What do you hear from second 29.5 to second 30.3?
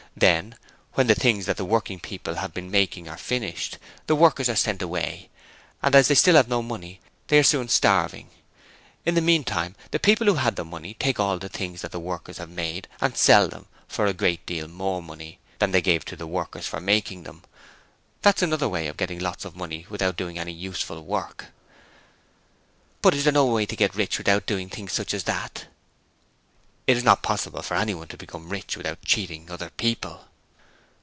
people.'